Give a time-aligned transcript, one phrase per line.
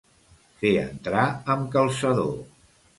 [0.61, 1.27] Fer entrar
[1.57, 2.37] amb calçador.